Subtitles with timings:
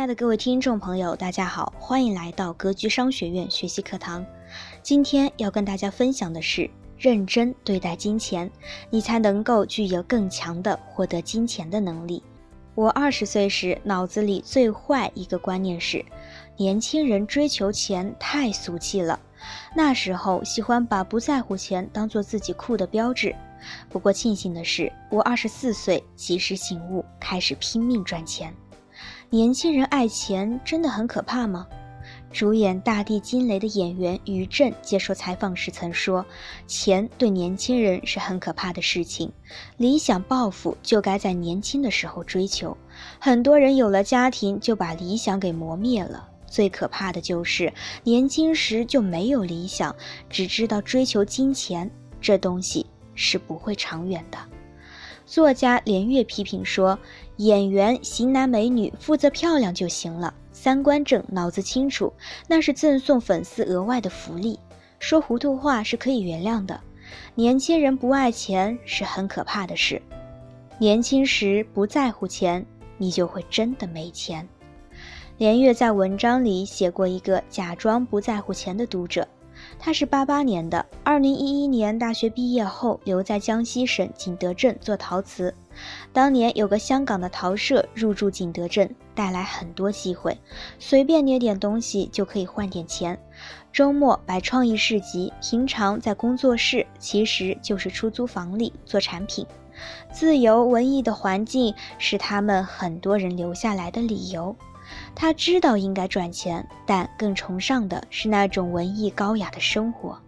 [0.00, 4.24] 亲爱的各位听众朋友，大家好，欢迎来到格局商学院学习课堂。
[4.82, 8.50] 今天要跟大家分享的是，认真对待金钱，
[8.88, 12.22] 你才能够具有更强的获得金钱的能力。
[12.74, 16.02] 我二十岁时，脑子里最坏一个观念是，
[16.56, 19.20] 年轻人追求钱太俗气了。
[19.76, 23.36] 那时候喜欢把不在乎钱当做自己酷的标志。
[23.90, 28.50] 不过庆幸的是，我二十四岁及时醒悟，开始拼命赚钱。
[29.32, 31.64] 年轻人爱钱真的很可怕吗？
[32.32, 36.26] 主演《大地惊雷》的演员于震接受采访时曾说
[36.66, 39.30] ：“钱对年轻人是很可怕的事情，
[39.76, 42.76] 理想抱负就该在年轻的时候追求。
[43.20, 46.28] 很多人有了家庭就把理想给磨灭了。
[46.48, 47.72] 最可怕的就是
[48.02, 49.94] 年轻时就没有理想，
[50.28, 51.88] 只知道追求金钱，
[52.20, 52.84] 这东西
[53.14, 54.38] 是不会长远的。”
[55.24, 56.98] 作家连月批评说
[57.40, 62.12] ：“演员、型男美女负责漂亮就行了，三观正、脑子清楚，
[62.46, 64.58] 那是赠送粉丝额外的福利。
[64.98, 66.78] 说糊涂话是可以原谅的。
[67.34, 70.02] 年轻人不爱钱是很可怕的事。
[70.78, 72.64] 年轻时不在乎钱，
[72.98, 74.46] 你就会真的没钱。”
[75.38, 79.26] 连岳在文章里写过一个假装不在乎钱的读者。
[79.82, 85.54] 他是八八年的，二零一一年大学毕业后留在江西省景德镇做陶瓷。
[86.12, 90.36] 当年有个香港的陶社入驻景德镇，带来很多机会，
[90.78, 93.18] 随便捏点东西就可以换点钱。
[93.72, 99.46] 周末摆创意市集，平常在工作室，其实就是出租房里做产品。
[100.12, 104.54] 自由文艺的环境是他们很多人留下来的理由。
[105.14, 110.18] 他知道应该赚钱，但更崇尚的是那种文艺高雅的生活。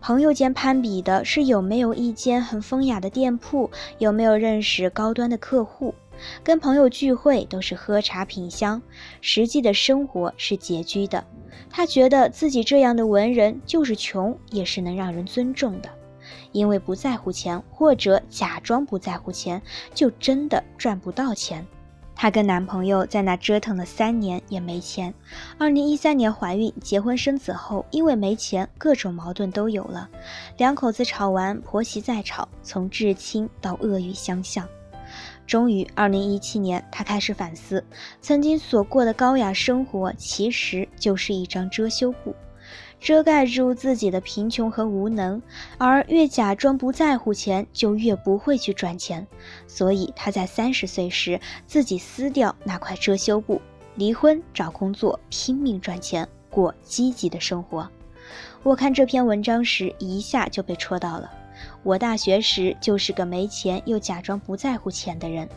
[0.00, 5.94] 朋友间攀比的是有没有一间很风雅的店铺，有没有认识高端的客户。
[6.44, 8.80] 跟朋友聚会都是喝茶品香，
[9.20, 11.24] 实际的生活是拮据的。
[11.70, 15.88] 他觉得自己这样的文人，就是穷也是能让人尊重的，
[16.52, 19.60] 因为不在乎钱，或者假装不在乎钱，
[19.94, 21.66] 就真的赚不到钱。
[22.14, 25.12] 她跟男朋友在那折腾了三年也没钱。
[25.58, 30.08] 二零一三年怀孕、结婚生子后，因为没钱，各种矛盾都有了。
[30.56, 34.68] 两口子吵完，婆媳再吵，从至亲到恶语相向。
[35.46, 37.84] 终于，二零一七年，她开始反思，
[38.20, 42.34] 曾经所过的高雅生活，其实就是一张遮羞布。
[43.02, 45.42] 遮盖住自己的贫穷和无能，
[45.76, 49.26] 而越假装不在乎钱，就越不会去赚钱。
[49.66, 53.60] 所以他在三十岁时自己撕掉那块遮羞布，
[53.96, 57.88] 离婚找工作，拼命赚钱，过积极的生活。
[58.62, 61.28] 我看这篇文章时，一下就被戳到了。
[61.82, 65.48] 我大学时就是个没钱又假装不在乎钱的人，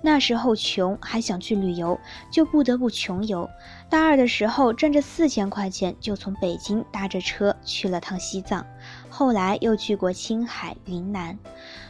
[0.00, 1.98] 那时候穷还想去旅游，
[2.30, 3.48] 就不得不穷游。
[3.88, 8.64] 大二的时候赚着四千块钱，就从北京搭着车去了趟西藏，
[9.08, 11.38] 后来又去过青海、云南。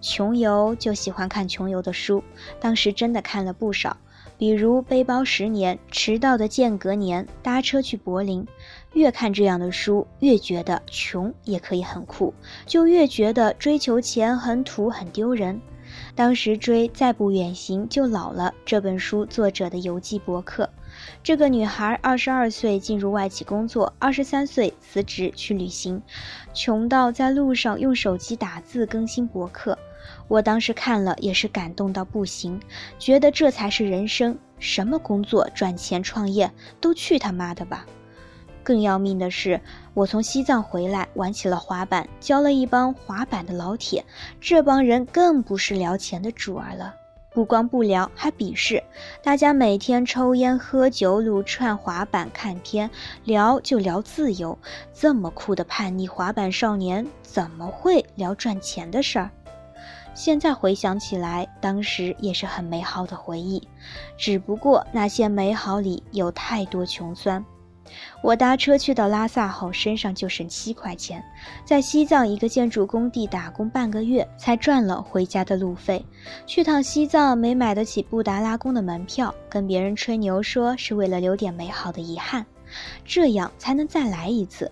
[0.00, 2.22] 穷游就喜欢看穷游的书，
[2.60, 3.96] 当时真的看了不少。
[4.36, 8.46] 比如背包十年、迟到的间隔年、搭车去柏林，
[8.94, 12.32] 越看这样的书，越觉得穷也可以很酷，
[12.66, 15.60] 就越觉得追求钱很土很丢人。
[16.14, 20.68] 当时追《再不远行就老了》这本书作者的游记博客，
[21.22, 26.02] 这个女孩二十二岁进入外企工作，二十三岁辞职去旅行，
[26.52, 29.78] 穷到在路上用手机打字更新博客。
[30.26, 32.60] 我当时看了也是感动到不行，
[32.98, 36.50] 觉得这才是人生，什么工作、赚钱、创业
[36.80, 37.86] 都去他妈的吧！
[38.68, 39.58] 更要命的是，
[39.94, 44.04] 我从西藏回来，玩起了滑板，交了一帮滑板的老铁，
[44.42, 46.94] 这帮人更不是聊钱的主儿了，
[47.30, 48.82] 不光不聊，还鄙视。
[49.22, 52.90] 大家每天抽烟、喝酒、撸串、滑板、看片，
[53.24, 54.58] 聊就聊自由。
[54.92, 59.30] 这么酷的叛逆滑板少年，怎么会聊赚钱的事儿？
[60.12, 63.66] 现在回想起来，当时也是很美好的回忆，
[64.18, 67.42] 只不过那些美好里有太多穷酸。
[68.22, 71.24] 我搭车去到拉萨后，身上就剩七块钱，
[71.64, 76.04] 在西藏一个建筑工地打工半个月，才赚了回家的路费。
[76.46, 82.44] 去趟西藏没买得起布达拉宫的门票，跟别人吹牛说是为了留点美好的遗憾。
[83.04, 84.70] 这样才能再来一次。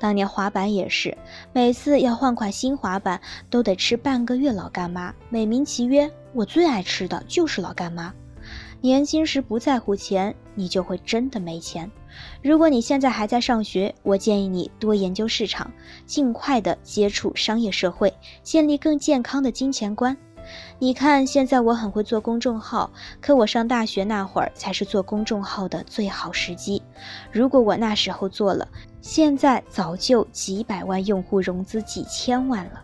[0.00, 1.16] 当年滑板也是，
[1.52, 3.20] 每次要换块新滑板
[3.50, 8.14] 都得吃半个月老干妈，美名其曰我最爱吃的就是老干妈。
[8.80, 11.90] 年轻时不在乎钱，你就会真的没钱。
[12.42, 15.70] 如果你现在还在上学，我建议你多研究市场，
[16.06, 18.12] 尽快的接触商业社会，
[18.42, 20.16] 建立更健康的金钱观。
[20.78, 26.82] 你看，现在我很会做公众号，可我上大学那会儿才是做公众号的最好时机。
[27.30, 28.66] 如果我那时候做了，
[29.02, 32.82] 现在早就几百万用户，融资几千万了。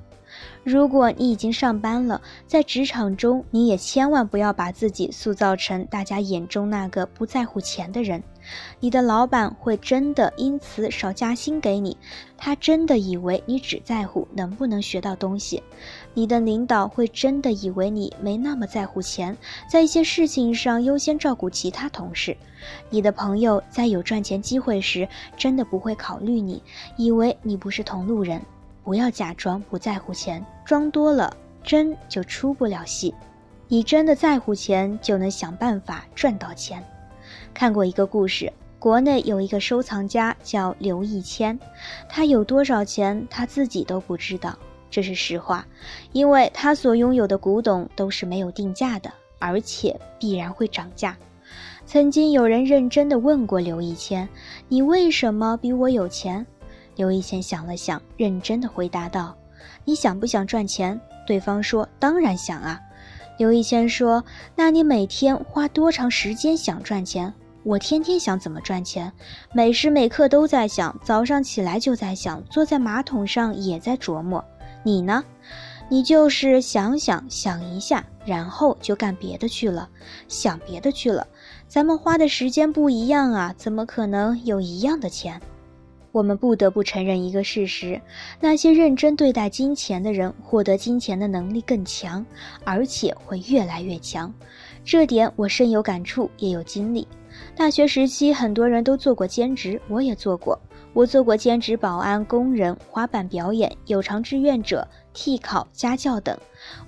[0.63, 8.23] 如果你已经上班了，在职场中，你也千万不要把自己塑造成大家眼中那个不在乎钱的人。
[8.81, 11.96] 你的老板会真的因此少加薪给你，
[12.37, 15.62] 他真的以为你只在乎能不能学到东西。
[16.12, 19.37] 你的领导会真的以为你没那么在乎钱，
[19.69, 22.37] 在一些事情上优先照顾其他同事。
[22.91, 26.62] 你的朋友在有赚钱机会时，真的不会考虑你，
[26.96, 28.41] 以为你不是同路人。
[28.82, 33.14] 不要假装不在乎钱，装多了真就出不了戏。
[33.67, 36.85] 你真的在乎钱，就能想办法赚到钱。
[37.53, 41.59] 看过一个故事，国内有一个收藏家叫刘义谦，
[42.09, 44.59] 他有多少钱他自己都不知道，
[44.91, 45.67] 这是实话，
[46.13, 51.17] 因为他所拥有的古董都是没有定价的，而且必然会涨价。
[51.87, 54.29] 曾经有人认真的问过刘义谦
[54.69, 56.47] ：“你为什么比我有钱？”
[56.97, 59.37] 刘义谦想了想，认真的回答道
[59.85, 62.81] ：“你想不想赚钱？”对方说：“当然想啊。”
[63.37, 67.33] 刘一谦说：“那你每天花多长时间想赚钱？”
[67.65, 69.11] 我天天想怎么赚钱，
[69.55, 74.45] 每时每刻都在想，早上起来就在想，坐在马桶上也在琢磨。
[74.83, 75.25] 你呢？
[75.89, 79.89] 你就是想想想一下，然后就干别的去了，
[80.29, 81.27] 想别的去了。
[81.67, 85.41] 咱们花的时间不一样啊，怎么可能有一样的钱？
[86.15, 88.01] 我们不得不承认一个事实：
[88.39, 92.25] 那些认真对待金钱的人，获得金钱的能力更强，
[92.63, 94.33] 而且会越来越强。
[94.85, 97.09] 这点我深有感触，也有经历。
[97.57, 100.57] 大学时期，很多人都做过兼职，我也做过。
[100.93, 106.39] 我做过兼职保安、工人、滑板表演、有偿志愿者、替考、家教等。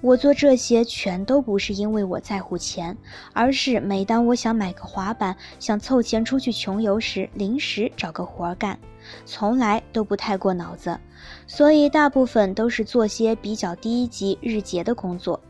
[0.00, 2.96] 我做这些全都不是因为我在乎钱，
[3.32, 8.78] 而是每当我想买个滑板，想凑钱出去穷游时，临时找个活儿干。
[9.24, 10.98] 从来都不太过脑子，
[11.46, 15.40] 所以大部分都是做些比较低级日结的工作。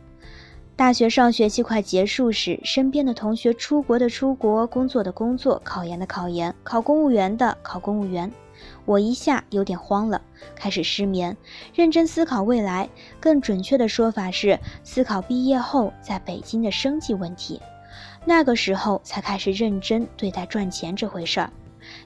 [0.75, 8.31] 大学上学期快结束时，身边的同学出国的出国，工作的工作，考研的考研，考公务员的考公务员，
[8.85, 10.21] 我一下有点慌了，
[10.55, 11.35] 开始失眠，
[11.75, 12.87] 认真思考未来。
[13.19, 17.59] 更准确的说法是，思考毕业后在北京的生计问题。
[18.27, 21.51] 那个时候才开始认真对待赚钱这回事儿。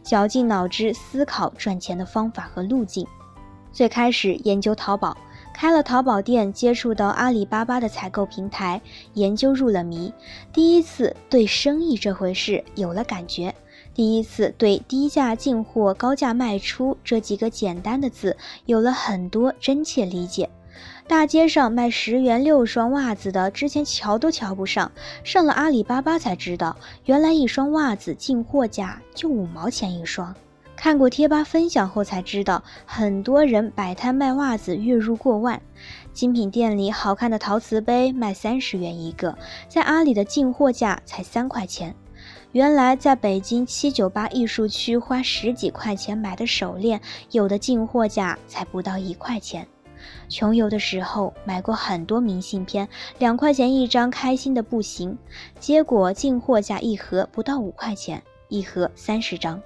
[0.02, 3.06] 绞尽脑汁思考赚钱的方法和路径，
[3.72, 5.16] 最开始研究淘宝，
[5.54, 8.80] 开了淘宝店，接触到阿里巴巴的采购平台，
[9.14, 10.12] 研究入了迷，
[10.52, 13.54] 第一次对生意这回事有了感觉，
[13.94, 18.36] 第一次对低价进货、高价卖出这几个简单的字
[18.66, 20.48] 有了很多真切理解。
[21.10, 24.92] 大街上卖十元六双袜子的，之前瞧都瞧不上，
[25.24, 30.32] 上了阿里巴巴才知道，原来一双袜子进货价就五毛钱一双。
[30.76, 35.60] 看过贴吧分享后才知道，很多人摆摊卖袜子月入过万。
[36.12, 39.36] 精品店里好看的陶瓷杯卖三十元一个，
[39.68, 41.92] 在阿里的进货价才三块钱。
[42.52, 47.00] 原来在北京七九八艺术区花十几块钱买的手链，
[47.32, 49.66] 有的进货价才不到一块钱。
[50.30, 55.18] 穷游的时候买过很多明信片，两块钱一张，开心的不行。
[55.58, 59.60] 结果进货价一盒不到五块钱，一盒三十张。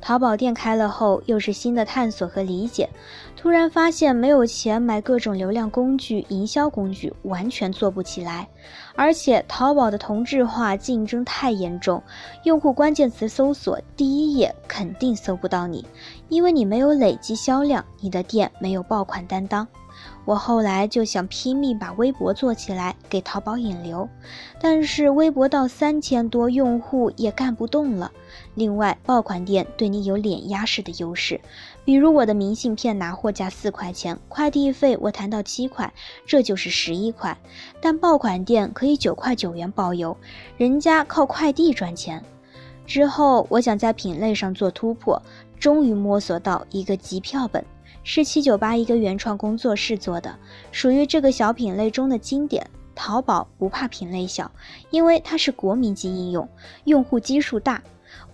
[0.00, 2.88] 淘宝店开了后，又是新的探索和理解。
[3.36, 8.48] 突然发现没有钱买各种流量工具、营销工具，完全做不起来。
[8.94, 12.02] 而且淘宝的同质化竞争太严重，
[12.44, 15.86] 用户关键词搜索第一页肯定搜不到你，
[16.28, 19.66] 因为你没有累积销量，你的店没有爆款担当。
[20.24, 24.08] 我后来就想拼命把微博做起来，给淘宝引流，
[24.60, 28.10] 但是微博到三千多用户也干不动了。
[28.54, 31.40] 另外，爆款店对你有碾压式的优势，
[31.84, 35.92] 比如我的明信片拿货价四块钱，快递费我谈到七块，
[36.26, 37.36] 这就是十一块。
[37.80, 40.16] 但爆款店可以九块九元包邮，
[40.56, 42.22] 人家靠快递赚钱。
[42.86, 45.22] 之后，我想在品类上做突破，
[45.58, 47.64] 终于摸索到一个集票本。
[48.02, 50.34] 是七九八一个原创工作室做的，
[50.72, 52.68] 属于这个小品类中的经典。
[52.96, 54.50] 淘宝不怕品类小，
[54.90, 56.46] 因为它是国民级应用，
[56.84, 57.80] 用户基数大。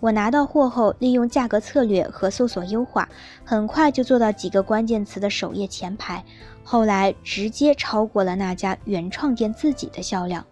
[0.00, 3.08] 我拿到货后，利用价格策略和搜索优化，
[3.44, 6.22] 很快就做到几个关键词的首页前排。
[6.62, 10.44] 后来直接超过了那家原创店自己的销量。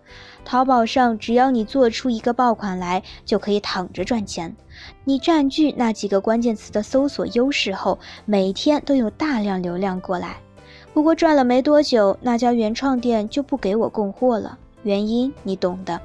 [0.44, 4.54] 淘宝上，只要你做出一个爆款来，就可以躺着赚钱。
[5.04, 10.36] 你占据那几个关键词的搜索优势后，每天都有大量流量过来。
[10.92, 16.00] 不过赚了没多久，那家原创店就不给我供货了，原因你懂的。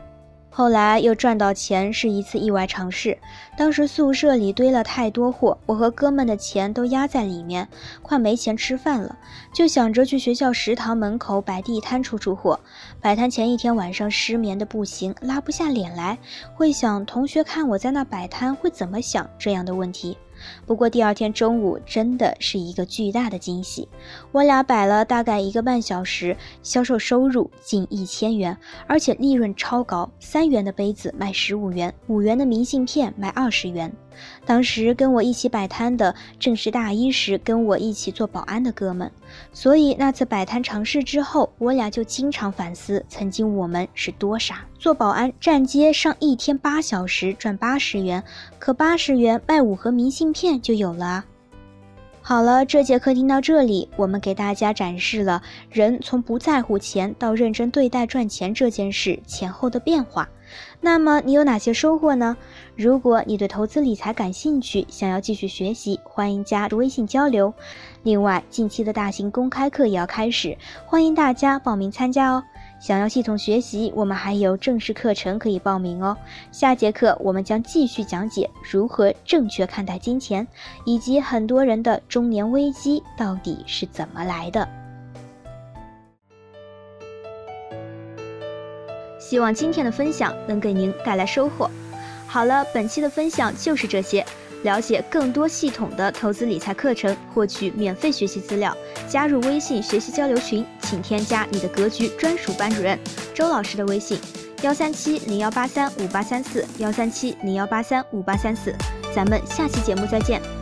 [0.52, 3.18] 后来又赚到钱是一次意外尝试，
[3.58, 7.68] 当时宿舍里堆了太多货，我和哥们的钱都压在里面，
[8.02, 9.18] 快没钱吃饭了，
[9.54, 12.60] 就想着去学校食堂门口摆地摊出出货。
[13.00, 16.18] 摆摊前一天晚上失眠的不行，拉不下脸来，
[16.56, 20.18] 会想同学看我在那摆摊会怎么想这样的问题。
[20.66, 23.88] 不过第二天中午真的是一个巨大的惊喜，
[24.32, 33.92] 我俩摆了大概一个半小时，销售收入近一千元，而且利润超高，三元的杯子卖十五元，五元的明信片卖二十元。
[34.46, 39.12] 当时跟我一起摆摊的正是大一时跟我一起做保安的哥们，
[39.54, 44.66] 所以那次摆摊尝试之后，我俩就经常反思，曾经我们是多傻。
[44.78, 48.24] 做保安站街上一天八小时赚八十元，
[48.60, 51.26] 可八十元卖五盒明信片就有了。
[52.22, 60.30] 好了，这节课听到这里，我们给大家展示了人从不在乎钱到认真对待赚钱这件事前后的变化。
[60.82, 62.38] 那么你有哪些收获呢？
[62.76, 67.54] 如果你对投资理财感兴趣，想要继续学习，欢迎加入微信交流。
[68.04, 72.44] 另外，近期的大型公开课也要开始，欢迎大家报名参加哦。
[72.80, 76.16] 想要系统学习，我们还有正式课程可以报名哦。
[76.50, 80.48] 下节课我们将继续讲解如何正确看待金钱，
[80.86, 84.66] 以及很多人的中年危机到底是怎么来的。
[89.30, 91.70] 希望今天的分享能给您带来收获。
[92.26, 94.26] 好了，本期的分享就是这些。
[94.64, 98.76] 了解更多系统的投资理财课程，获取免费学习资料，
[99.08, 102.98] 加入微信学习交流群，请添加你的格局专属班主任
[103.34, 104.20] 周老师的微信：
[104.64, 108.74] 幺三七零幺八三五八三四幺三七零幺八三五八三四。
[109.16, 110.59] 咱们下期节目再见。